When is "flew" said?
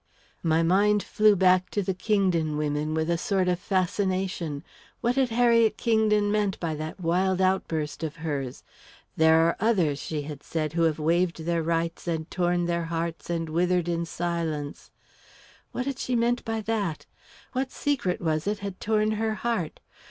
1.03-1.35